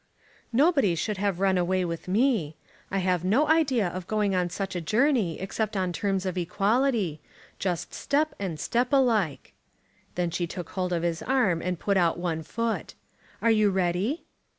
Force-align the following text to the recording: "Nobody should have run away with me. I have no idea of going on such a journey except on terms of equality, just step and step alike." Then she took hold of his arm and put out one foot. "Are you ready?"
"Nobody 0.51 0.95
should 0.95 1.17
have 1.17 1.39
run 1.39 1.59
away 1.59 1.85
with 1.85 2.07
me. 2.07 2.55
I 2.89 2.97
have 2.97 3.23
no 3.23 3.47
idea 3.47 3.87
of 3.87 4.07
going 4.07 4.33
on 4.33 4.49
such 4.49 4.75
a 4.75 4.81
journey 4.81 5.39
except 5.39 5.77
on 5.77 5.93
terms 5.93 6.25
of 6.25 6.39
equality, 6.39 7.21
just 7.59 7.93
step 7.93 8.33
and 8.39 8.59
step 8.59 8.91
alike." 8.91 9.53
Then 10.15 10.31
she 10.31 10.47
took 10.47 10.69
hold 10.71 10.91
of 10.91 11.03
his 11.03 11.21
arm 11.21 11.61
and 11.61 11.77
put 11.79 11.97
out 11.97 12.17
one 12.17 12.41
foot. 12.41 12.95
"Are 13.43 13.51
you 13.51 13.69
ready?" 13.69 14.23